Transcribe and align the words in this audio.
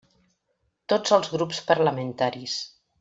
Tots 0.93 1.13
els 1.17 1.29
grups 1.35 1.59
parlamentaris. 1.69 2.57